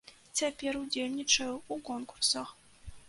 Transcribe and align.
Цяпер 0.39 0.79
удзельнічаю 0.79 1.53
ў 1.73 1.75
конкурсах. 1.91 2.47